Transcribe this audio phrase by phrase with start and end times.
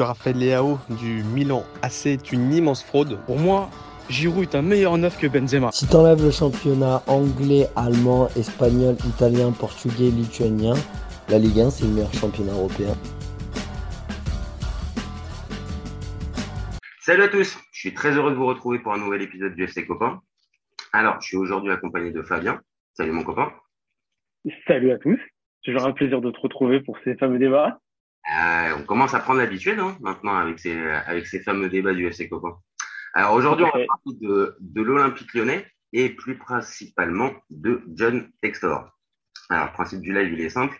[0.00, 3.18] Raphaël Leao du Milan AC est une immense fraude.
[3.26, 3.68] Pour moi,
[4.08, 5.72] Giroud est un meilleur neuf que Benzema.
[5.72, 10.74] Si t'enlèves le championnat anglais, allemand, espagnol, italien, portugais, lituanien,
[11.28, 12.94] la Ligue 1 c'est le meilleur championnat européen.
[17.00, 19.64] Salut à tous, je suis très heureux de vous retrouver pour un nouvel épisode du
[19.64, 20.20] FC Copain.
[20.92, 22.60] Alors, je suis aujourd'hui accompagné de Fabien.
[22.92, 23.50] Salut mon copain.
[24.64, 25.18] Salut à tous,
[25.64, 27.80] toujours un plaisir de te retrouver pour ces fameux débats.
[28.36, 32.06] Euh, on commence à prendre l'habitude hein, maintenant avec ces, avec ces fameux débats du
[32.06, 32.58] FC Copain.
[33.14, 38.90] Alors aujourd'hui, on va parler de, de l'Olympique lyonnais et plus principalement de John Textor.
[39.48, 40.78] Alors, le principe du live, il est simple.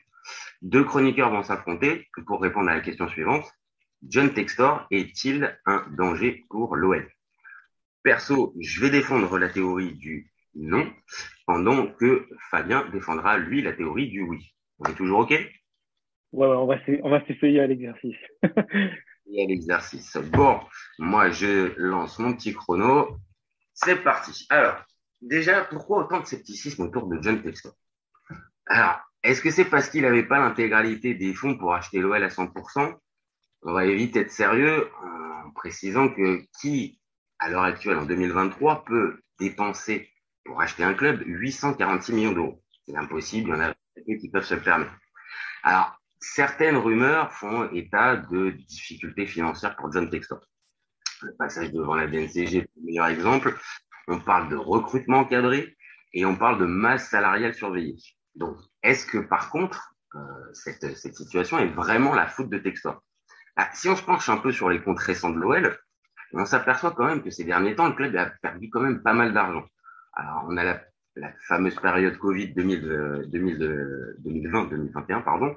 [0.61, 3.51] Deux chroniqueurs vont s'affronter pour répondre à la question suivante.
[4.07, 7.09] John Textor est-il un danger pour l'OL
[8.03, 10.93] Perso, je vais défendre la théorie du non,
[11.47, 14.55] pendant que Fabien défendra, lui, la théorie du oui.
[14.79, 15.35] On est toujours OK?
[16.33, 18.17] Ouais, on va, s'essayer à l'exercice.
[19.31, 20.17] À l'exercice.
[20.33, 20.59] Bon,
[20.99, 23.19] moi, je lance mon petit chrono.
[23.75, 24.47] C'est parti.
[24.49, 24.83] Alors,
[25.21, 27.75] déjà, pourquoi autant de scepticisme autour de John Textor
[28.65, 32.29] Alors, est-ce que c'est parce qu'il n'avait pas l'intégralité des fonds pour acheter l'OL à
[32.29, 32.95] 100%
[33.65, 34.89] On va éviter être sérieux
[35.45, 36.99] en précisant que qui,
[37.39, 40.11] à l'heure actuelle, en 2023, peut dépenser
[40.47, 42.63] pour acheter un club 846 millions d'euros?
[42.87, 43.75] C'est impossible, il y en a
[44.19, 44.93] qui peuvent se le permettre.
[45.63, 50.41] Alors, certaines rumeurs font état de difficultés financières pour John Textor.
[51.23, 53.57] Le passage devant la DNCG est le meilleur exemple.
[54.07, 55.77] On parle de recrutement encadré
[56.13, 57.97] et on parle de masse salariale surveillée.
[58.35, 60.19] Donc, est-ce que par contre, euh,
[60.53, 63.03] cette, situation est vraiment la faute de Textor
[63.57, 65.79] ah, Si on se penche un peu sur les comptes récents de l'OL,
[66.33, 69.15] on s'aperçoit quand même que ces derniers temps, le club a perdu quand même pas
[69.15, 69.67] mal d'argent.
[70.15, 70.83] Alors, on a la,
[71.17, 75.57] la fameuse période Covid 2020-2021, pardon,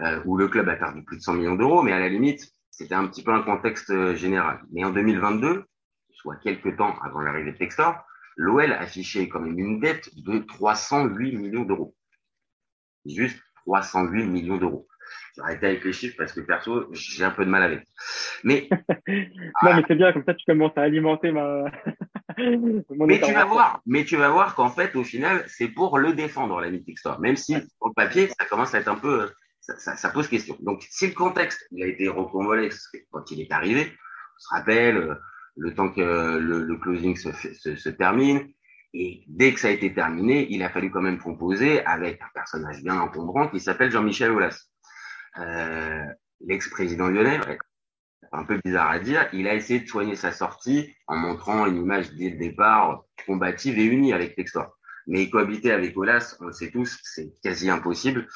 [0.00, 2.52] euh, où le club a perdu plus de 100 millions d'euros, mais à la limite,
[2.70, 4.60] c'était un petit peu un contexte euh, général.
[4.72, 5.64] Mais en 2022,
[6.10, 7.96] soit quelques temps avant l'arrivée de Textor,
[8.36, 11.94] l'OL affichait quand même une dette de 308 millions d'euros.
[13.04, 14.86] Juste 308 millions d'euros.
[15.34, 17.84] J'ai arrêté avec les chiffres parce que perso, j'ai un peu de mal avec.
[18.44, 18.68] Mais
[19.62, 21.64] non, mais c'est bien comme ça, tu commences à alimenter ma.
[22.38, 26.14] mais tu vas voir, mais tu vas voir qu'en fait, au final, c'est pour le
[26.14, 27.20] défendre l'ami Textor.
[27.20, 30.28] Même si sur le papier, ça commence à être un peu ça, ça, ça, pose
[30.28, 30.56] question.
[30.60, 32.70] Donc, si le contexte il a été reconvolé
[33.10, 35.14] quand il est arrivé, on se rappelle euh,
[35.56, 38.48] le temps que le, le closing se, se, se, termine,
[38.94, 42.28] et dès que ça a été terminé, il a fallu quand même composer avec un
[42.34, 44.66] personnage bien encombrant qui s'appelle Jean-Michel Aulas.
[45.38, 46.04] Euh,
[46.40, 47.38] L'ex-président lyonnais,
[48.32, 51.76] un peu bizarre à dire, il a essayé de soigner sa sortie en montrant une
[51.76, 54.76] image dès le départ combative et unie avec Textor.
[55.06, 58.26] Mais cohabiter avec Olas, on le sait tous, c'est quasi impossible.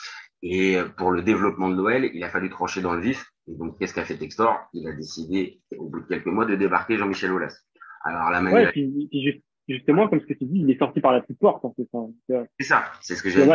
[0.47, 3.32] Et pour le développement de l'OL, il a fallu trancher dans le vif.
[3.49, 4.69] Et donc, qu'est-ce qu'a fait Textor?
[4.75, 7.59] Il a décidé, au bout de quelques mois, de débarquer Jean-Michel Aulas.
[8.03, 8.66] Alors, la manière...
[8.66, 11.38] Ouais, puis, puis justement, comme ce que tu dis, il est sorti par la petite
[11.38, 11.88] porte, en fait.
[12.60, 13.50] C'est ça, c'est ce que j'ai dit.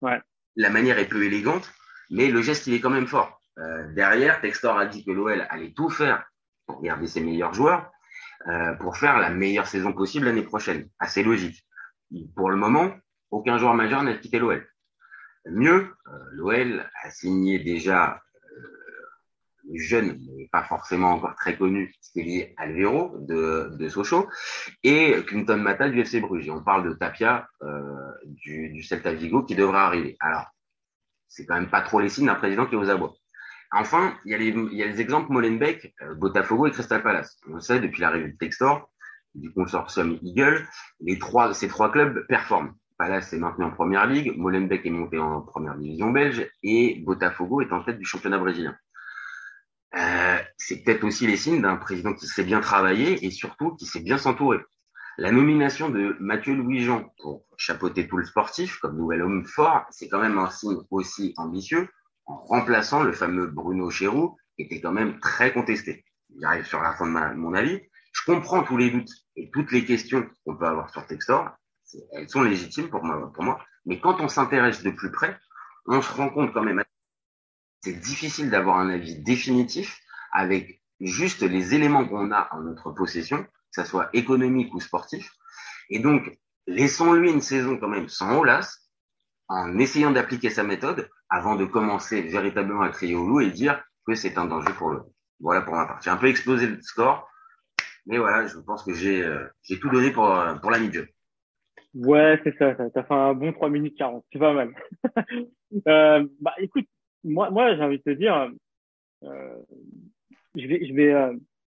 [0.00, 0.20] Ouais.
[0.56, 1.70] La manière est peu élégante,
[2.10, 3.38] mais le geste, il est quand même fort.
[3.58, 6.24] Euh, derrière, Textor a dit que l'OL allait tout faire
[6.66, 7.90] pour garder ses meilleurs joueurs,
[8.48, 10.88] euh, pour faire la meilleure saison possible l'année prochaine.
[10.98, 11.66] Assez logique.
[12.36, 12.90] Pour le moment,
[13.30, 14.66] aucun joueur majeur n'a quitté l'OL.
[15.46, 18.22] Mieux, euh, l'OL a signé déjà
[18.56, 18.60] euh,
[19.70, 24.28] le jeune, mais pas forcément encore très connu, Stélie Alvero de, de Sochaux,
[24.82, 26.48] et Clinton Mata du FC Bruges.
[26.48, 30.16] on parle de Tapia euh, du, du Celta Vigo qui devra arriver.
[30.20, 30.46] Alors,
[31.28, 33.14] c'est quand même pas trop les signes d'un président qui est aux abois.
[33.72, 37.38] Enfin, il y a les, exemples Molenbeek, Botafogo et Crystal Palace.
[37.50, 38.88] On sait, depuis l'arrivée de Textor,
[39.34, 40.66] du consortium Eagle,
[41.00, 42.74] les trois, ces trois clubs performent.
[42.96, 47.60] Palace est maintenu en première ligue, Molenbeek est monté en première division belge et Botafogo
[47.60, 48.76] est en tête du championnat brésilien.
[49.96, 53.86] Euh, c'est peut-être aussi les signes d'un président qui sait bien travailler et surtout qui
[53.86, 54.58] sait bien s'entourer.
[55.18, 60.08] La nomination de Mathieu Louis-Jean pour chapeauter tout le sportif comme nouvel homme fort, c'est
[60.08, 61.88] quand même un signe aussi ambitieux
[62.26, 66.04] en remplaçant le fameux Bruno Chéroux qui était quand même très contesté.
[66.40, 67.80] J'arrive sur la fin de mon avis.
[68.12, 71.50] Je comprends tous les doutes et toutes les questions qu'on peut avoir sur Textor
[72.12, 73.60] elles sont légitimes pour moi, pour moi.
[73.86, 75.38] Mais quand on s'intéresse de plus près,
[75.86, 76.82] on se rend compte quand même
[77.84, 80.00] c'est difficile d'avoir un avis définitif
[80.32, 85.30] avec juste les éléments qu'on a en notre possession, que ce soit économique ou sportif.
[85.90, 88.78] Et donc, laissons-lui une saison quand même sans Olas,
[89.48, 93.84] en essayant d'appliquer sa méthode avant de commencer véritablement à crier au loup et dire
[94.06, 95.02] que c'est un danger pour le.
[95.40, 96.00] Voilà pour ma part.
[96.00, 97.28] J'ai un peu explosé le score,
[98.06, 99.46] mais voilà, je pense que j'ai euh,
[99.78, 101.06] tout donné pour, euh, pour la mid
[101.94, 102.74] Ouais, c'est ça.
[102.74, 104.24] T'as fait un bon 3 minutes 40.
[104.32, 104.70] C'est pas mal.
[105.88, 106.86] euh, bah, écoute,
[107.22, 108.50] moi, moi, j'ai envie de te dire,
[109.22, 111.14] je vais, je vais,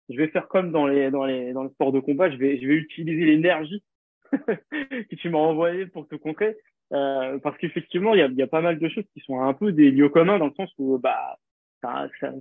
[0.08, 2.30] je vais faire comme dans les, dans les, dans le sport de combat.
[2.30, 3.82] Je vais, je vais utiliser l'énergie
[4.32, 6.56] que tu m'as envoyé pour te contrer.
[6.92, 9.54] Euh, parce qu'effectivement, il y a, y a, pas mal de choses qui sont un
[9.54, 11.36] peu des lieux communs dans le sens où bah,
[11.82, 12.32] ça, ça,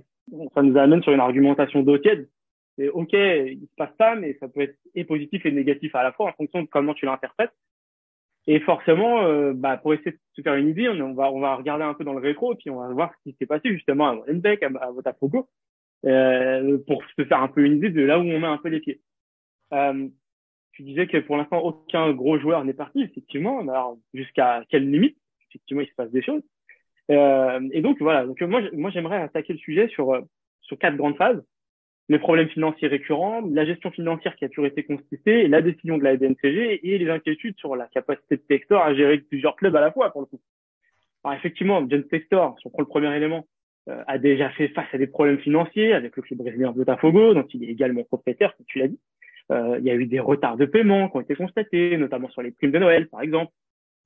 [0.54, 1.98] ça nous amène sur une argumentation d'eau
[2.78, 6.04] C'est OK, il se passe ça, mais ça peut être et positif et négatif à
[6.04, 7.52] la fois en fonction de comment tu l'interprètes.
[8.46, 11.56] Et forcément, euh, bah, pour essayer de se faire une idée, on va, on va
[11.56, 14.08] regarder un peu dans le rétro puis on va voir ce qui s'est passé justement
[14.08, 15.48] à Molenbeek, à, à Botafogo,
[16.04, 18.68] euh, pour se faire un peu une idée de là où on met un peu
[18.68, 19.00] les pieds.
[19.72, 20.08] Euh,
[20.72, 23.60] tu disais que pour l'instant, aucun gros joueur n'est parti, effectivement.
[23.60, 25.16] Alors, jusqu'à quelle limite?
[25.48, 26.42] Effectivement, il se passe des choses.
[27.10, 28.26] Euh, et donc, voilà.
[28.26, 30.20] Donc, moi, moi j'aimerais attaquer le sujet sur, euh,
[30.60, 31.42] sur quatre grandes phases.
[32.08, 36.04] Les problèmes financiers récurrents, la gestion financière qui a toujours été constatée, la décision de
[36.04, 39.80] la DNCG et les inquiétudes sur la capacité de Textor à gérer plusieurs clubs à
[39.80, 40.40] la fois, pour le coup.
[41.24, 43.48] Alors, effectivement, John Textor, si on prend le premier élément,
[43.88, 47.46] euh, a déjà fait face à des problèmes financiers avec le club brésilien Botafogo, dont
[47.52, 49.00] il est également propriétaire, comme tu l'as dit.
[49.52, 52.42] Euh, il y a eu des retards de paiement qui ont été constatés, notamment sur
[52.42, 53.52] les primes de Noël, par exemple,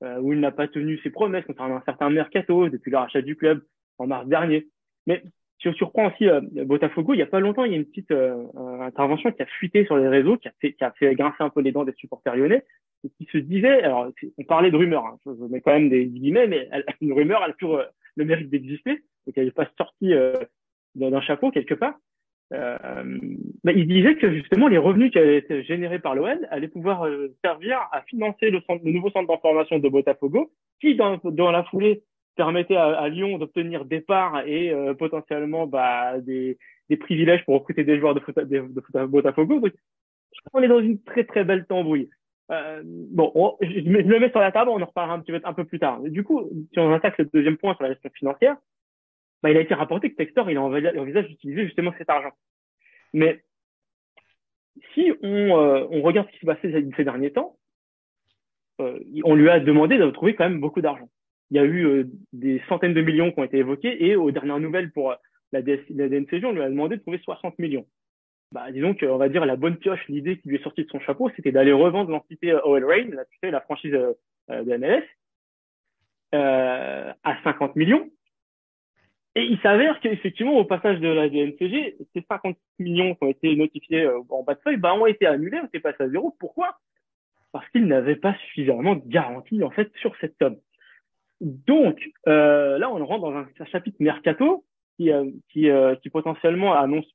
[0.03, 3.21] euh, où il n'a pas tenu ses promesses concernant un certain mercato depuis le rachat
[3.21, 3.63] du club
[3.97, 4.67] en mars dernier.
[5.07, 5.23] Mais
[5.61, 7.85] si on surprend aussi euh, Botafogo, il n'y a pas longtemps, il y a une
[7.85, 8.45] petite euh,
[8.81, 11.49] intervention qui a fuité sur les réseaux, qui a fait, qui a fait grincer un
[11.49, 12.65] peu les dents des supporters lyonnais,
[13.03, 16.05] et qui se disait, alors on parlait de rumeurs, hein, je mets quand même des
[16.05, 16.69] guillemets, mais
[17.01, 17.81] une rumeur, elle a toujours
[18.15, 20.13] le mérite d'exister, donc elle n'est pas sortie
[20.95, 21.95] d'un chapeau quelque part.
[22.53, 23.03] Euh,
[23.63, 27.05] bah, il disait que justement les revenus qui avaient été générés par l'OL allaient pouvoir
[27.05, 31.51] euh, servir à financer le, centre, le nouveau centre d'information de Botafogo, qui dans, dans
[31.51, 32.03] la foulée
[32.35, 36.57] permettait à, à Lyon d'obtenir des parts et euh, potentiellement bah, des,
[36.89, 39.59] des, privilèges pour recruter des joueurs de, foot, de, de Botafogo.
[39.59, 39.73] Donc,
[40.51, 42.09] qu'on est dans une très très belle tambouille.
[42.51, 45.39] Euh, bon, je, je, le mets sur la table, on en reparlera un petit peu
[45.43, 46.01] un peu plus tard.
[46.01, 48.57] du coup, si on attaque le deuxième point sur la gestion financière,
[49.41, 52.33] bah, il a été rapporté que Textor il envisage d'utiliser justement cet argent.
[53.13, 53.43] Mais
[54.93, 57.57] si on, euh, on regarde ce qui s'est passé ces, derniers temps,
[58.79, 61.09] euh, on lui a demandé de trouver quand même beaucoup d'argent.
[61.51, 62.03] Il y a eu euh,
[62.33, 65.13] des centaines de millions qui ont été évoqués et aux dernières nouvelles pour
[65.51, 67.85] la, DS, la DNCG, on lui a demandé de trouver 60 millions.
[68.51, 70.99] Bah, disons qu'on va dire la bonne pioche, l'idée qui lui est sortie de son
[70.99, 73.91] chapeau, c'était d'aller revendre l'entité OL Rain, la, tu sais, la franchise
[74.49, 75.03] de MLS,
[76.33, 78.09] à 50 millions
[79.35, 83.55] et il s'avère qu'effectivement, au passage de la DNCG, ces 50 millions qui ont été
[83.55, 86.35] notifiés euh, en bas de feuille, bah, ont été annulés, on s'est passé à zéro.
[86.37, 86.77] Pourquoi?
[87.53, 90.57] Parce qu'ils n'avaient pas suffisamment de garantie, en fait, sur cette somme.
[91.41, 94.63] Donc, euh, là, on rentre dans un, chapitre mercato
[94.97, 97.07] qui, euh, qui, euh, qui potentiellement annonce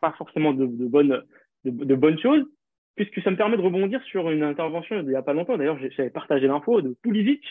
[0.00, 1.22] pas forcément de, de bonnes,
[1.64, 2.44] de, de, bonnes choses,
[2.96, 5.56] puisque ça me permet de rebondir sur une intervention il y a pas longtemps.
[5.56, 7.44] D'ailleurs, j'avais partagé l'info de Pulisic,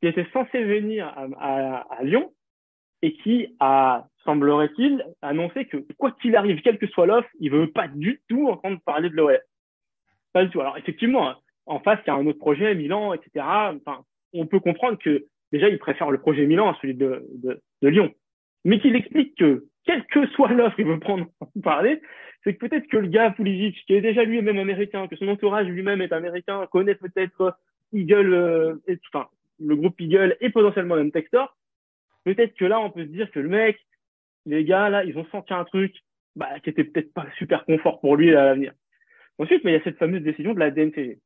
[0.00, 2.32] qui était censé venir à, à, à Lyon,
[3.02, 7.70] et qui a, semblerait-il, annoncé que quoi qu'il arrive, quelle que soit l'offre, il veut
[7.70, 9.38] pas du tout entendre parler de l'OL.
[10.32, 10.62] Pas du tout.
[10.62, 11.34] Alors effectivement,
[11.66, 13.44] en face, il y a un autre projet, Milan, etc.
[13.44, 17.24] Enfin, on peut comprendre que déjà, il préfère le projet Milan à celui de,
[17.80, 18.12] Lyon.
[18.64, 21.26] Mais qu'il explique que, quelle que soit l'offre il veut prendre
[21.62, 22.00] parler,
[22.42, 25.68] c'est que peut-être que le gars Pulisic, qui est déjà lui-même américain, que son entourage
[25.68, 27.56] lui-même est américain, connaît peut-être
[27.92, 28.74] Eagle, euh,
[29.12, 29.28] enfin,
[29.60, 31.56] le groupe Eagle et potentiellement même Textor,
[32.24, 33.78] peut-être que là, on peut se dire que le mec,
[34.46, 35.94] les gars, là, ils ont senti un truc
[36.34, 38.72] bah, qui était peut-être pas super confort pour lui à l'avenir.
[39.38, 41.18] Ensuite, mais il y a cette fameuse décision de la DNCG.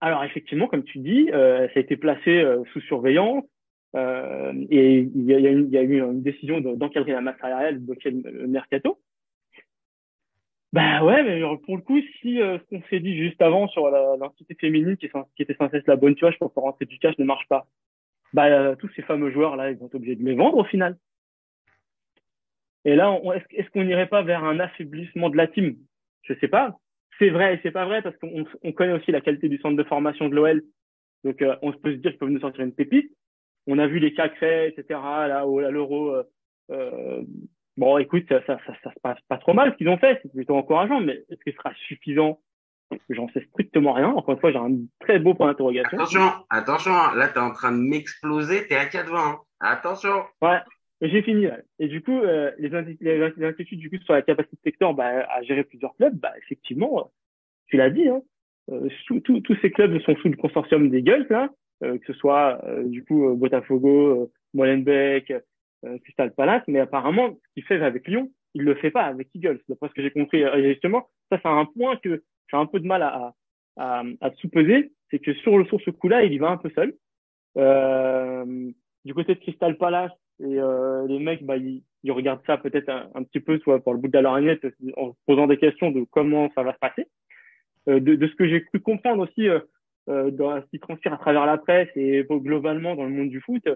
[0.00, 3.44] Alors effectivement, comme tu dis, euh, ça a été placé euh, sous surveillance
[3.94, 8.10] euh, et il y, y a eu une décision d'encadrer la masse salariale, de bloquer
[8.10, 8.98] le mercato.
[10.72, 13.88] Bah ouais, mais pour le coup, si euh, ce qu'on s'est dit juste avant sur
[13.88, 17.24] l'entité féminine qui, était censée être la bonne pioche pour faire rentrer du cash ne
[17.24, 17.66] marche pas,
[18.34, 20.98] bah, euh, tous ces fameux joueurs-là, ils vont être obligés de les vendre au final.
[22.84, 23.18] Et là,
[23.52, 25.76] est-ce qu'on n'irait pas vers un affaiblissement de la team?
[26.22, 26.78] Je sais pas.
[27.18, 29.76] C'est vrai et c'est pas vrai parce qu'on on connaît aussi la qualité du centre
[29.76, 30.62] de formation de l'OL.
[31.24, 33.10] Donc, euh, on peut se dire qu'ils peuvent nous sortir une pépite.
[33.66, 35.00] On a vu les cas créés, etc.
[35.00, 36.14] Là, à l'euro.
[36.14, 36.22] Euh,
[36.70, 37.22] euh,
[37.76, 40.20] bon, écoute, ça, ça, ça, ça, se passe pas trop mal ce qu'ils ont fait.
[40.22, 42.40] C'est plutôt encourageant, mais est-ce que ce sera suffisant?
[43.10, 44.10] J'en sais strictement rien.
[44.10, 45.98] Encore une fois, j'ai un très beau point d'interrogation.
[45.98, 49.40] Attention, attention, là, tu es en train de m'exploser, tu es à 4 Hein.
[49.58, 50.22] Attention.
[50.42, 50.58] Ouais,
[51.00, 51.44] j'ai fini.
[51.44, 51.58] Là.
[51.78, 52.72] Et du coup, euh, les,
[53.44, 57.00] inquiétudes du coup sur la capacité de secteur bah, à gérer plusieurs clubs, bah, effectivement,
[57.00, 57.04] euh,
[57.66, 58.22] tu l'as dit, hein,
[58.70, 61.50] euh, tous ces clubs sont sous le consortium des Gulls, là,
[61.82, 65.32] euh, que ce soit euh, du coup Botafogo, Molenbeek,
[66.02, 69.60] Crystal Palace, mais apparemment, ce qu'il fait avec Lyon, il le fait pas avec Eagles,
[69.68, 70.42] d'après ce que j'ai compris.
[70.42, 73.34] Et justement, ça, c'est un point que j'ai un peu de mal à,
[73.76, 76.70] à, à sous-peser, c'est que sur, le, sur ce coup-là, il y va un peu
[76.70, 76.94] seul.
[77.56, 78.70] Euh,
[79.04, 82.88] du côté de Crystal Palace, et euh, les mecs, bah, ils, qui regardent ça peut-être
[82.88, 84.64] un, petit peu soit pour le bout de la lorgnette
[84.96, 87.06] en se posant des questions de comment ça va se passer.
[87.88, 89.60] Euh, de, de, ce que j'ai pu comprendre aussi euh,
[90.08, 93.40] euh, dans ce qui transpire à travers la presse et globalement dans le monde du
[93.40, 93.66] foot,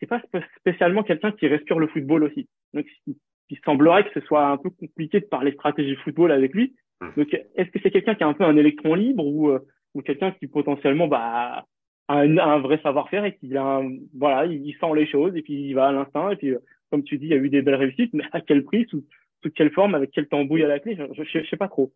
[0.00, 0.22] c'est pas
[0.58, 2.48] spécialement quelqu'un qui respire le football aussi.
[2.72, 6.74] Donc, il semblerait que ce soit un peu compliqué de parler stratégie football avec lui.
[7.16, 9.60] Donc, est-ce que c'est quelqu'un qui a un peu un électron libre ou, euh,
[9.94, 11.66] ou quelqu'un qui potentiellement bah,
[12.08, 13.82] un, un vrai savoir-faire et qui a
[14.16, 16.58] voilà, il, sent les choses et puis il va à l'instinct et puis euh,
[16.90, 19.04] comme tu dis, il y a eu des belles réussites, mais à quel prix, sous,
[19.42, 21.92] sous quelle forme, avec quel tambouille à la clé, je, je, sais pas trop.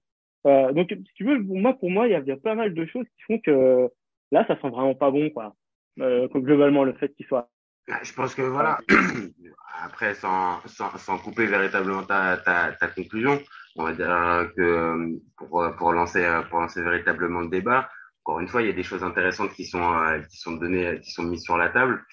[0.47, 2.55] Euh, donc, si tu veux, pour moi, pour moi, il y a, y a, pas
[2.55, 3.88] mal de choses qui font que
[4.33, 5.55] là, ça sent vraiment pas bon, quoi.
[6.00, 7.49] Euh, globalement, le fait qu'il soit
[7.90, 8.79] ah, je pense que voilà,
[9.85, 13.40] après, sans, sans, sans couper véritablement ta, ta, ta, conclusion,
[13.75, 17.90] on va dire que pour, pour, lancer, pour lancer véritablement le débat,
[18.38, 21.25] une fois, il y a des choses intéressantes qui sont, qui sont données, qui sont
[21.25, 22.04] mises sur la table.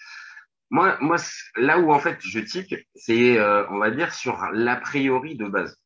[0.70, 1.18] Moi, moi,
[1.56, 5.46] là où en fait je tique, c'est, euh, on va dire, sur l'a priori de
[5.46, 5.78] base.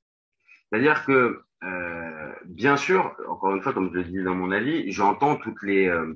[0.69, 4.91] C'est-à-dire que, euh, bien sûr, encore une fois, comme je le dis dans mon avis,
[4.91, 6.13] j'entends toutes les, euh,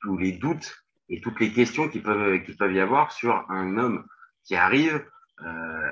[0.00, 3.76] tous les doutes et toutes les questions qui peuvent, qui peuvent y avoir sur un
[3.76, 4.06] homme
[4.44, 5.04] qui arrive,
[5.44, 5.90] euh,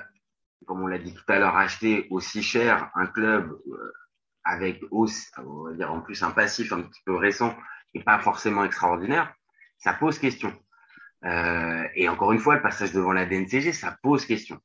[0.66, 3.92] comme on l'a dit tout à l'heure, acheter aussi cher un club euh,
[4.44, 7.54] avec aussi, on va dire en plus un passif un petit peu récent
[7.94, 9.34] et pas forcément extraordinaire,
[9.78, 10.52] ça pose question.
[11.24, 14.58] Euh, et encore une fois, le passage devant la DNCG, ça pose question.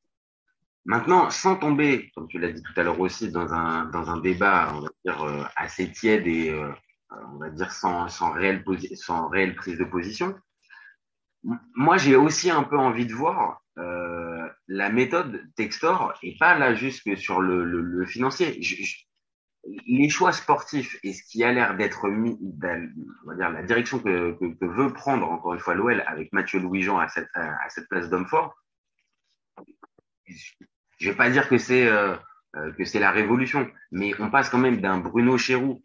[0.86, 4.17] Maintenant, sans tomber, comme tu l'as dit tout à l'heure aussi, dans un, dans un
[4.20, 6.72] débat, on va dire, euh, assez tiède et, euh,
[7.34, 8.63] on va dire, sans, sans, réelle
[8.96, 10.36] sans réelle prise de position,
[11.75, 13.62] moi, j'ai aussi un peu envie de voir
[14.67, 18.60] la méthode Textor et pas là juste que sur le, financier.
[19.88, 24.93] Les choix sportifs et ce qui a l'air d'être mis, dire la direction que, veut
[24.93, 28.55] prendre encore une fois l'OL avec Mathieu Louis-Jean à cette, place d'homme fort,
[30.27, 32.15] je vais pas dire que c'est euh,
[32.55, 35.84] euh, que c'est la révolution, mais on passe quand même d'un Bruno Chéroux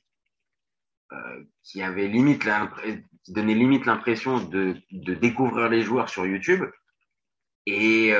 [1.12, 2.48] euh, qui avait limite
[3.24, 6.64] qui donnait limite l'impression de, découvrir les joueurs sur YouTube
[7.66, 8.14] et,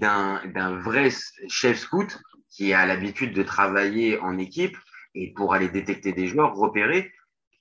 [0.00, 1.10] d'un vrai
[1.48, 2.18] chef scout
[2.50, 4.76] qui a l'habitude de travailler en équipe
[5.14, 7.12] et pour aller détecter des joueurs, repérer.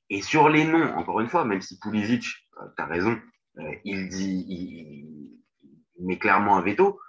[0.10, 2.26] Et sur les noms, encore une fois, même si Pulisic,
[2.62, 3.20] euh, tu as raison,
[3.60, 7.00] euh, il dit, il, met clairement un veto.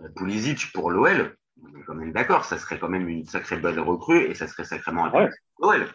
[0.00, 3.58] Euh, Pulisic pour l'OL, on est quand même d'accord, ça serait quand même une sacrée
[3.58, 5.78] belle recrue et ça serait sacrément intéressant ouais.
[5.78, 5.88] l'OL.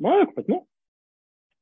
[0.00, 0.68] Ouais, complètement.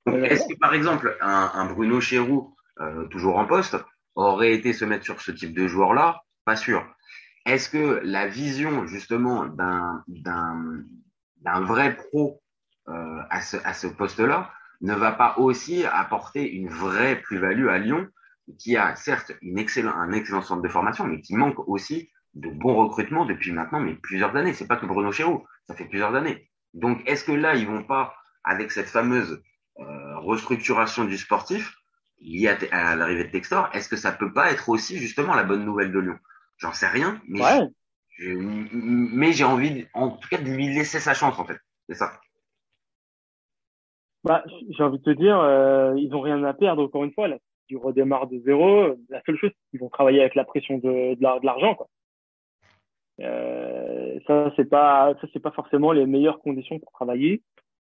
[0.06, 3.76] Est-ce que par exemple un, un Bruno Chéroux, euh, toujours en poste,
[4.14, 6.22] aurait été se mettre sur ce type de joueur-là?
[6.44, 6.84] Pas sûr.
[7.46, 10.04] Est-ce que la vision justement d'un
[11.44, 12.40] d'un vrai pro
[12.88, 17.78] euh, à ce, à ce poste-là ne va pas aussi apporter une vraie plus-value à
[17.78, 18.08] Lyon,
[18.58, 22.48] qui a certes une excellent, un excellent centre de formation, mais qui manque aussi de
[22.50, 24.54] bons recrutements depuis maintenant mais plusieurs années.
[24.54, 26.50] C'est pas que Bruno Chéreau, ça fait plusieurs années.
[26.74, 29.42] Donc est-ce que là ils vont pas avec cette fameuse
[29.78, 31.76] euh, restructuration du sportif
[32.20, 35.44] liée à, à l'arrivée de Textor, est-ce que ça peut pas être aussi justement la
[35.44, 36.18] bonne nouvelle de Lyon?
[36.58, 37.68] J'en sais rien, mais ouais
[38.24, 41.58] mais j'ai envie, en tout cas, de lui laisser sa chance, en fait.
[41.88, 42.20] C'est ça.
[44.24, 46.84] Bah, j'ai envie de te dire, euh, ils ont rien à perdre.
[46.84, 47.38] Encore une fois, là,
[47.68, 48.94] ils redémarrent de zéro.
[49.08, 51.88] La seule chose, qu'ils vont travailler avec la pression de, de l'argent, quoi.
[53.20, 57.42] Euh, ça, c'est pas, ça, c'est pas forcément les meilleures conditions pour travailler.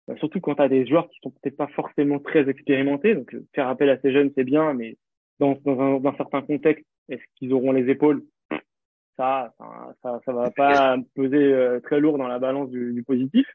[0.09, 3.15] Euh, surtout quand tu as des joueurs qui sont peut-être pas forcément très expérimentés.
[3.15, 4.97] Donc, faire appel à ces jeunes, c'est bien, mais
[5.39, 8.23] dans, dans un certain contexte, est-ce qu'ils auront les épaules
[9.19, 9.53] ça,
[10.01, 13.45] ça, ça va pas peser euh, très lourd dans la balance du, du positif.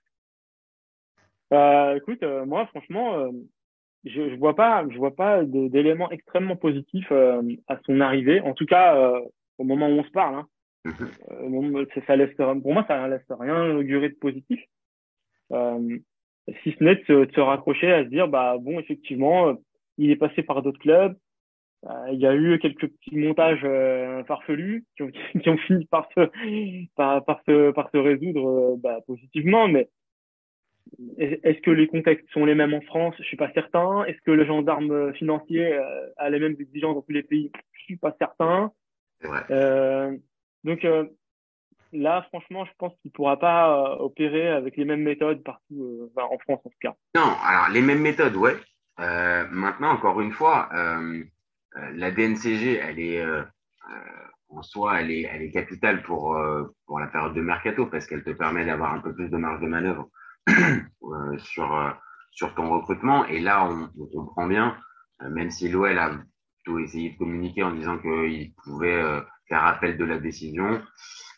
[1.54, 3.30] Euh, écoute, euh, moi, franchement, euh,
[4.04, 8.42] je, je vois pas, je vois pas d'éléments extrêmement positifs à son arrivée.
[8.42, 9.20] En tout cas,
[9.56, 10.48] au moment où on se parle, hein.
[10.84, 11.86] Mhm.
[12.06, 14.60] ça laisse, pour moi, ça laisse rien augurer de positif.
[15.50, 19.56] si ce n'est de se, de se raccrocher à se dire, bah bon, effectivement,
[19.96, 21.16] il est passé par d'autres clubs,
[22.12, 25.10] il y a eu quelques petits montages euh, farfelus qui ont,
[25.42, 29.88] qui ont fini par se, par, par se, par se résoudre euh, bah, positivement, mais
[31.18, 33.14] est-ce que les contextes sont les mêmes en France?
[33.18, 34.04] Je suis pas certain.
[34.04, 35.76] Est-ce que le gendarme financier
[36.18, 37.50] a les mêmes exigences dans tous les pays?
[37.72, 38.70] Je suis pas certain.
[39.50, 40.14] Euh,
[40.62, 40.86] donc
[41.92, 46.38] là, franchement, je pense qu'il pourra pas opérer avec les mêmes méthodes partout bah, en
[46.38, 46.94] France en tout cas.
[47.16, 48.54] Non, alors les mêmes méthodes, ouais.
[48.98, 51.24] maintenant, encore une fois, euh, euh,
[51.94, 56.38] la DNCG, elle est euh, euh, en soi, elle est, elle est capitale pour
[56.86, 59.60] pour la période de mercato parce qu'elle te permet d'avoir un peu plus de marge
[59.60, 60.08] de manœuvre
[61.38, 61.96] sur
[62.30, 63.26] sur ton recrutement.
[63.26, 64.76] Et là, on, on comprend bien,
[65.20, 66.10] même si l'OL a
[66.62, 69.02] plutôt essayé de communiquer en disant qu'il pouvait
[69.48, 70.82] faire appel de la décision.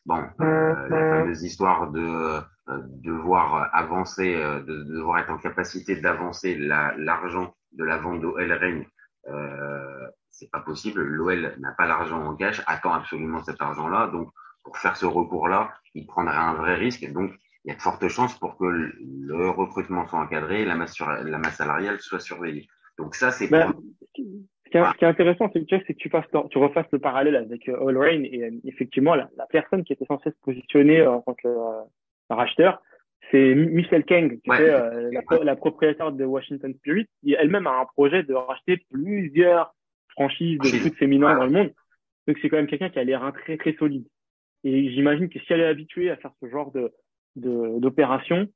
[0.07, 5.97] Bon, euh, la fameuse histoire de euh, devoir avancer, euh, de, devoir être en capacité
[6.01, 8.87] d'avancer l'argent de la vente d'OL Reigne,
[9.29, 11.03] euh, c'est pas possible.
[11.03, 14.09] L'OL n'a pas l'argent en cash, attend absolument cet argent-là.
[14.09, 14.29] Donc,
[14.63, 17.11] pour faire ce recours-là, il prendrait un vrai risque.
[17.11, 17.33] Donc,
[17.65, 21.09] il y a de fortes chances pour que le recrutement soit encadré, la masse, sur,
[21.09, 22.69] la masse salariale soit surveillée.
[22.99, 23.49] Donc ça, c'est.
[23.49, 23.73] Ben,
[24.15, 24.23] ce,
[24.71, 28.23] qui est, intéressant, c'est que, tu, fasses, tu refasses le parallèle avec euh, All Rain
[28.25, 31.83] et euh, effectivement, la, la, personne qui était censée se positionner en tant que euh,
[32.31, 32.83] racheteur,
[33.31, 37.85] c'est Michelle Kang, qui est la, la, propriétaire de Washington Spirit, qui elle-même a un
[37.87, 39.75] projet de racheter plusieurs
[40.17, 41.73] franchises de foot féminin dans le monde.
[42.27, 44.07] Donc c'est quand même quelqu'un qui a l'air très très solide.
[44.65, 46.93] Et j'imagine que si elle est habituée à faire ce genre de
[47.37, 48.49] d'opération,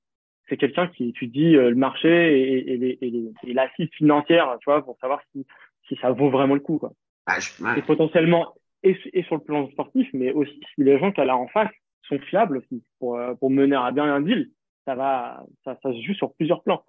[0.48, 4.82] c'est quelqu'un qui étudie euh, le marché et, et, et, et l'assise financière, tu vois,
[4.82, 5.46] pour savoir si,
[5.86, 6.78] si ça vaut vraiment le coup.
[6.78, 6.92] Quoi.
[7.26, 7.38] Ah,
[7.76, 11.36] et potentiellement, et, et, sur le plan sportif, mais aussi si les gens qu'elle a
[11.36, 11.70] en face
[12.08, 14.50] sont fiables aussi pour, euh, pour mener à bien un deal,
[14.86, 16.84] ça va, ça, ça se joue sur plusieurs plans.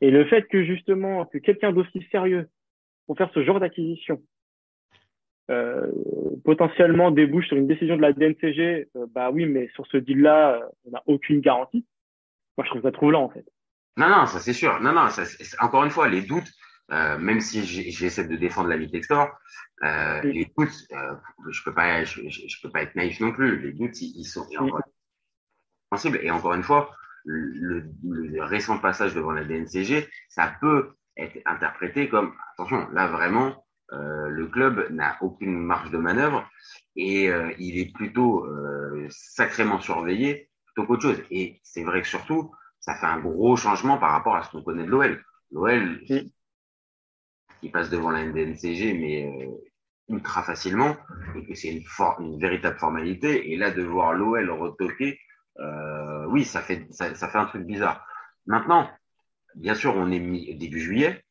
[0.00, 2.48] Et le fait que justement, que quelqu'un d'aussi sérieux
[3.06, 4.22] pour faire ce genre d'acquisition
[5.50, 5.90] euh,
[6.42, 10.54] potentiellement débouche sur une décision de la DNCG, euh, bah oui, mais sur ce deal-là,
[10.54, 11.84] euh, on n'a aucune garantie.
[12.56, 13.44] Moi, je trouve ça troublant, en fait.
[13.98, 14.80] Non, non, ça c'est sûr.
[14.80, 15.24] Non, non, ça,
[15.60, 16.50] encore une fois, les doutes,
[16.88, 18.90] même si j'essaie de défendre la vie
[19.82, 20.86] euh, les doutes,
[21.50, 23.60] je peux pas, je, je, peux pas être naïf non plus.
[23.60, 24.46] Les doutes, ils, sont
[25.92, 26.20] sensibles.
[26.22, 26.90] Et encore une fois,
[27.24, 33.64] le, le, récent passage devant la DNCG, ça peut être interprété comme attention, là vraiment,
[33.92, 36.48] euh, le club n'a aucune marge de manœuvre
[36.96, 41.22] et euh, il est plutôt euh, sacrément surveillé plutôt qu'autre chose.
[41.30, 44.62] Et c'est vrai que surtout, ça fait un gros changement par rapport à ce qu'on
[44.62, 45.22] connaît de l'OL.
[45.50, 46.00] L'OL,
[47.60, 49.48] qui passe devant la NDNCG, mais
[50.08, 50.96] ultra facilement,
[51.36, 51.84] et que c'est une,
[52.18, 53.52] une, véritable formalité.
[53.52, 55.18] Et là, de voir l'OL retoquer,
[56.28, 58.04] oui, ça fait, ça, ça, fait un truc bizarre.
[58.46, 58.90] Maintenant,
[59.54, 61.24] bien sûr, on est début juillet.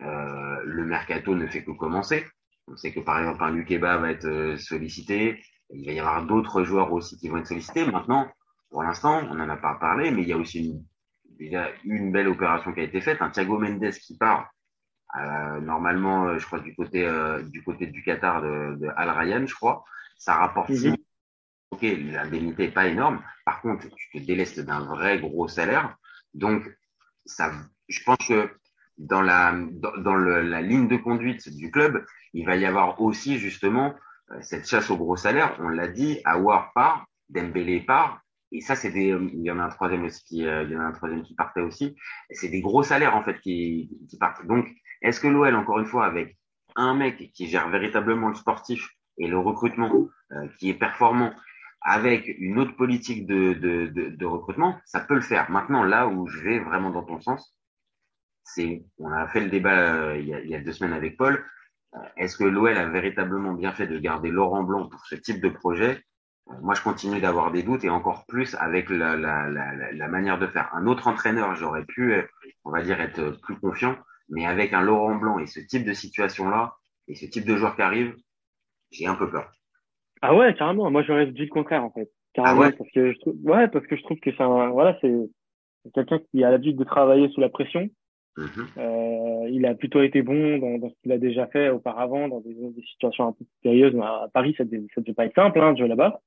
[0.00, 2.24] Euh, le mercato ne fait que commencer.
[2.66, 5.42] On sait que par exemple un Lukeba va être euh, sollicité.
[5.70, 7.86] Il va y avoir d'autres joueurs aussi qui vont être sollicités.
[7.86, 8.28] Maintenant,
[8.70, 10.84] pour l'instant, on n'en a pas parlé, mais il y a aussi une,
[11.38, 13.22] déjà une belle opération qui a été faite.
[13.22, 14.50] Un Thiago Mendes qui part
[15.16, 17.08] euh, normalement, je crois du côté
[17.44, 19.84] du côté du Qatar de, de, Al Rayyan, je crois.
[20.16, 20.70] Ça rapporte.
[20.70, 20.96] Mhm.
[21.70, 23.22] Ok, l'indemnité est pas énorme.
[23.44, 25.96] Par contre, tu te délestes d'un vrai gros salaire.
[26.32, 26.64] Donc,
[27.26, 28.50] je pense que
[28.98, 29.54] dans la
[29.98, 33.94] dans, la ligne de conduite du club, il va y avoir aussi justement
[34.30, 35.56] euh, cette chasse au gros salaire.
[35.60, 38.20] On l'a dit, Awar part, Dembélé part,
[38.52, 40.80] et ça des il y en a un troisième aussi qui euh, il y en
[40.80, 41.96] a un troisième qui partait aussi.
[42.30, 44.46] C'est des gros salaires en fait qui qui partent.
[44.46, 44.66] Donc
[45.02, 46.38] est-ce que l'OL encore une fois avec
[46.76, 49.90] un mec qui gère véritablement le sportif et le recrutement
[50.32, 51.32] euh, qui est performant
[51.84, 55.50] avec une autre politique de, de, de, de recrutement, ça peut le faire.
[55.50, 57.54] Maintenant, là où je vais vraiment dans ton sens,
[58.42, 60.92] c'est, on a fait le débat euh, il, y a, il, y a, deux semaines
[60.92, 61.44] avec Paul.
[61.94, 65.40] Euh, est-ce que l'OL a véritablement bien fait de garder Laurent Blanc pour ce type
[65.42, 66.02] de projet?
[66.50, 70.08] Euh, Moi, je continue d'avoir des doutes et encore plus avec la, la, la, la,
[70.08, 70.74] manière de faire.
[70.74, 72.14] Un autre entraîneur, j'aurais pu,
[72.64, 73.96] on va dire, être plus confiant,
[74.30, 76.76] mais avec un Laurent Blanc et ce type de situation-là
[77.08, 78.14] et ce type de joueur qui arrive,
[78.90, 79.52] j'ai un peu peur.
[80.26, 80.90] Ah ouais, carrément.
[80.90, 82.10] Moi, j'aurais dit le contraire en fait.
[82.32, 84.70] Carrément, ah ouais parce que je trouve, ouais, parce que je trouve que c'est un,
[84.70, 85.12] voilà, c'est
[85.94, 87.88] quelqu'un qui a l'habitude de travailler sous la pression
[88.36, 88.66] Mhm.
[88.78, 92.40] Euh, il a plutôt été bon dans, dans ce qu'il a déjà fait auparavant, dans
[92.40, 93.94] des, des situations un peu sérieuses.
[94.02, 96.20] À Paris, ça ne devait pas être simple, hein, de jouer là-bas.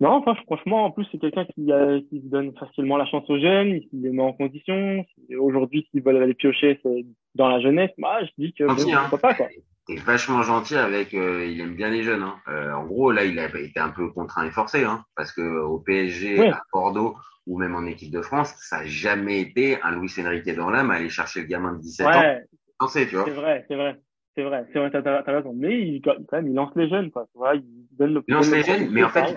[0.00, 3.38] Non, enfin, franchement, en plus, c'est quelqu'un qui, euh, qui donne facilement la chance aux
[3.38, 5.04] jeunes, qui les met en condition.
[5.38, 9.10] Aujourd'hui, s'ils veulent aller piocher c'est dans la jeunesse, bah, je dis que gentil, hein.
[9.20, 9.48] pas, quoi.
[9.90, 12.22] Il est vachement gentil avec, euh, il aime bien les jeunes.
[12.22, 12.36] Hein.
[12.46, 15.40] Euh, en gros, là, il a été un peu contraint et forcé, hein, parce que
[15.40, 17.16] au PSG, à Bordeaux,
[17.48, 20.92] ou même en équipe de France, ça n'a jamais été un Luis Enrique dans l'âme
[20.92, 22.14] à aller chercher le gamin de 17 ouais.
[22.78, 22.86] ans.
[22.86, 24.00] C'est vrai, c'est vrai.
[24.36, 25.52] C'est vrai, c'est vrai, t'as, raison.
[25.54, 27.26] Mais il, quand même, il lance les jeunes, quoi.
[27.32, 28.22] Tu vois, il donne le.
[28.28, 29.34] Il lance les jeunes, mais en fait.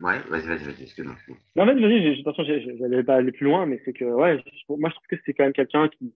[0.00, 1.14] Ouais, vas-y, vas-y, vas-y, excuse-moi.
[1.54, 4.94] Non, vas-y, vas-y, attention, j'allais pas aller plus loin, mais c'est que, ouais, moi, je
[4.94, 6.12] trouve que c'est quand même quelqu'un qui,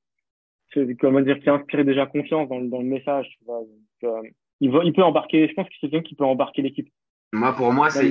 [1.01, 3.61] comment dire, qui a inspiré déjà confiance dans, dans le message, tu vois.
[3.61, 4.29] Donc, euh,
[4.61, 6.89] il, va, il peut embarquer, je pense que c'est quelqu'un qui peut embarquer l'équipe.
[7.33, 8.11] Moi, pour moi, c'est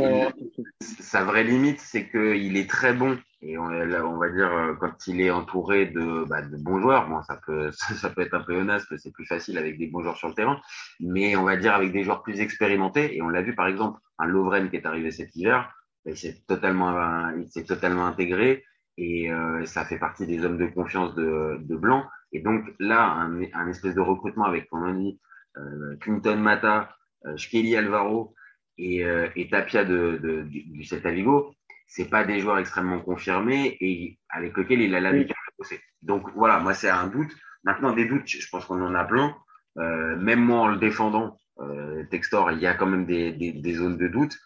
[0.81, 3.17] sa vraie limite, c'est qu'il est très bon.
[3.41, 7.07] Et on, on, va dire euh, quand il est entouré de, bah, de bons joueurs,
[7.07, 9.87] bon, ça peut ça peut être un peu honnête, que c'est plus facile avec des
[9.87, 10.59] bons joueurs sur le terrain.
[10.99, 13.15] Mais on va dire avec des joueurs plus expérimentés.
[13.15, 16.17] Et on l'a vu par exemple, un Lovren qui est arrivé cet hiver, bah, il
[16.17, 18.63] s'est totalement il s'est totalement intégré
[18.97, 22.05] et euh, ça fait partie des hommes de confiance de, de Blanc.
[22.31, 25.19] Et donc là, un, un espèce de recrutement avec, comme on dit,
[25.57, 28.35] euh, Clinton Mata, euh, Alvaro
[28.77, 31.53] et, euh, et Tapia de, de, du, du Celta Vigo,
[31.87, 35.79] c'est pas des joueurs extrêmement confirmés et avec lesquels il a l'habitude de bosser.
[36.01, 37.31] Donc voilà, moi c'est un doute.
[37.63, 39.35] Maintenant des doutes, je pense qu'on en a plein.
[39.77, 43.51] Euh, même moi en le défendant, euh, Textor, il y a quand même des, des,
[43.53, 44.37] des zones de doute.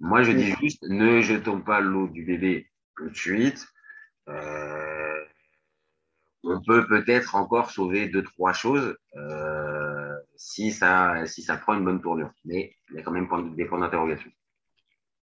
[0.00, 3.66] Moi je dis juste, ne jetons pas l'eau du bébé tout de suite.
[4.28, 5.24] Euh,
[6.44, 11.84] on peut peut-être encore sauver deux trois choses euh, si ça si ça prend une
[11.84, 12.30] bonne tournure.
[12.44, 14.30] Mais il y a quand même des points d'interrogation.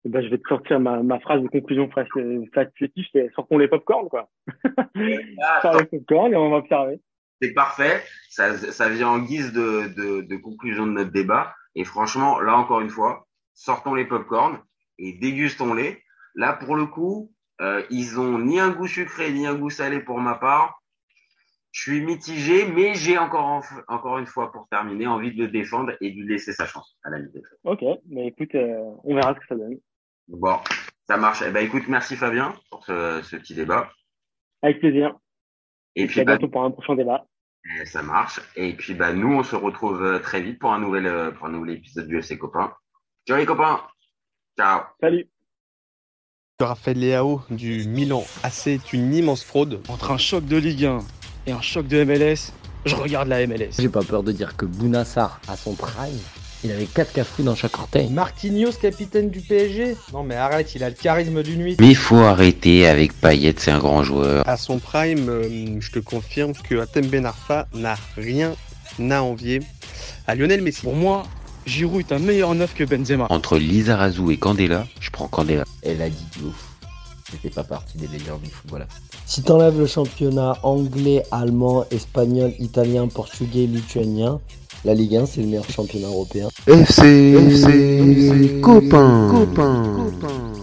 [0.06, 3.68] Eh ben, je vais te sortir ma, ma phrase de conclusion fatidique, c'est sortons les
[3.68, 4.30] popcorn quoi.
[5.62, 7.02] Sors les popcorn et on va observer.
[7.42, 11.54] C'est parfait, ça, ça vient en guise de, de, de conclusion de notre débat.
[11.76, 14.60] Et franchement, là encore une fois, sortons les popcorn
[14.98, 16.02] et dégustons-les.
[16.36, 20.00] Là, pour le coup, euh, ils ont ni un goût sucré ni un goût salé
[20.00, 20.82] pour ma part.
[21.72, 25.94] Je suis mitigé, mais j'ai encore, encore une fois pour terminer envie de le défendre
[26.02, 27.46] et de lui laisser sa chance à la limite.
[27.64, 29.78] Ok, mais écoute, euh, on verra ce que ça donne.
[30.28, 30.58] Bon,
[31.08, 31.44] ça marche.
[31.46, 33.92] Eh ben, écoute, merci Fabien pour ce, ce petit débat.
[34.62, 35.16] Avec plaisir.
[35.96, 37.26] Et, puis, à bah, bientôt pour un prochain débat.
[37.66, 38.40] Eh, ça marche.
[38.56, 41.48] Et puis, bah, nous, on se retrouve euh, très vite pour un nouvel, euh, pour
[41.48, 42.74] un nouvel épisode du FC Copain.
[43.28, 43.82] Ciao les copains.
[44.58, 44.82] Ciao.
[45.00, 45.30] Salut.
[46.62, 49.80] Raphaël Leao du Milan AC est une immense fraude.
[49.88, 51.00] Entre un choc de Ligue 1
[51.48, 52.52] et un choc de MLS,
[52.86, 53.76] je regarde la MLS.
[53.80, 56.20] J'ai pas peur de dire que Bounassar a son prime
[56.66, 58.10] il avait 4 cafous dans chaque orteil.
[58.10, 61.78] Marquinhos, capitaine du PSG Non mais arrête, il a le charisme d'une nuit.
[61.80, 64.46] Mais il faut arrêter avec Payet, c'est un grand joueur.
[64.46, 68.54] À son prime, euh, je te confirme que Atem Ben Arfa n'a rien
[69.00, 69.62] à envier
[70.28, 70.82] à Lionel Messi.
[70.82, 71.24] Pour moi,
[71.66, 73.28] Giroud est un meilleur neuf que Benzema.
[73.30, 75.66] Entre Lizarazu et Candela, je prends Candela.
[75.82, 76.70] Elle a dit ouf.
[77.32, 78.88] C'était pas partie des meilleurs du football.
[79.26, 84.40] Si t'enlèves le championnat anglais, allemand, espagnol, italien, portugais, lituanien,
[84.86, 86.48] la Ligue 1, c'est le meilleur championnat européen.
[86.66, 89.30] FC, FC, copain.
[89.30, 89.96] copain.
[89.96, 90.59] copain.